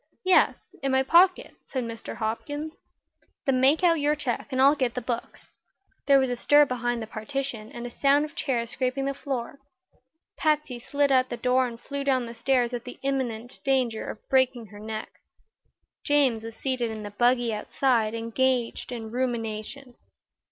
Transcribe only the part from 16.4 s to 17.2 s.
was seated in the